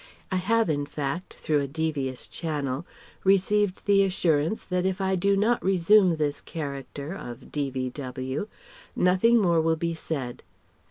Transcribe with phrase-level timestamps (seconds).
[0.31, 2.87] I have in fact, through a devious channel,
[3.23, 8.47] received the assurance that if I do not resume this character (of D.V.W.)
[8.95, 10.41] nothing more will be said.